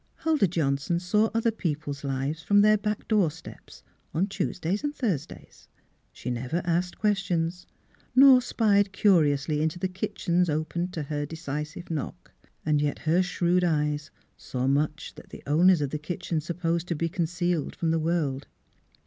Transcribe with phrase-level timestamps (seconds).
[0.15, 3.83] Huldah Johnson saw other people's lives from their back door steps,
[4.15, 5.67] on Tues days and Thursdays.
[6.11, 7.67] She never asked questions
[8.15, 12.31] nor spied curiously into the kitchens opened to her decisive knock,
[12.65, 16.95] and yet her shrewd eyes saw much that the owners of the kitchens supposed to
[16.95, 18.47] be con cealed from the world.